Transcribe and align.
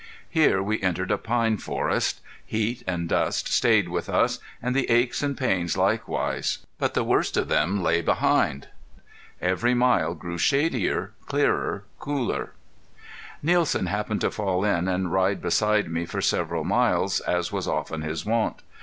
Here 0.31 0.63
we 0.63 0.81
entered 0.81 1.11
a 1.11 1.19
pine 1.19 1.57
forest. 1.57 2.21
Heat 2.43 2.81
and 2.87 3.07
dust 3.07 3.47
stayed 3.53 3.87
with 3.87 4.09
us, 4.09 4.39
and 4.59 4.75
the 4.75 4.89
aches 4.89 5.21
and 5.21 5.37
pains 5.37 5.77
likewise, 5.77 6.57
but 6.79 6.95
the 6.95 7.03
worst 7.03 7.37
of 7.37 7.49
them 7.49 7.83
lay 7.83 8.01
behind. 8.01 8.69
Every 9.39 9.75
mile 9.75 10.15
grew 10.15 10.39
shadier, 10.39 11.11
clearer, 11.27 11.83
cooler. 11.99 12.53
Nielsen 13.43 13.85
happened 13.85 14.21
to 14.21 14.31
fall 14.31 14.65
in 14.65 14.87
and 14.87 15.11
ride 15.13 15.39
beside 15.39 15.87
me 15.91 16.07
for 16.07 16.19
several 16.19 16.63
miles, 16.63 17.19
as 17.19 17.51
was 17.51 17.67
often 17.67 18.01
his 18.01 18.25
wont. 18.25 18.63